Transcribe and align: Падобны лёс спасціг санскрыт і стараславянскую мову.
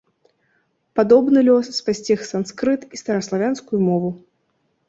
Падобны 0.99 1.43
лёс 1.49 1.69
спасціг 1.81 2.19
санскрыт 2.31 2.81
і 2.97 3.01
стараславянскую 3.03 3.79
мову. 3.89 4.09